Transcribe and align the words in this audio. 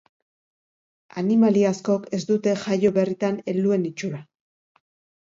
Animalia 1.23 1.69
askok 1.75 2.09
ez 2.19 2.21
dute 2.33 2.57
jaio 2.65 2.95
berritan 2.99 3.41
helduen 3.55 3.89
itxura. 3.95 4.27